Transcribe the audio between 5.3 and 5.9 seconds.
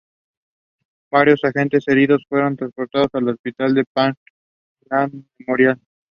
Memorial.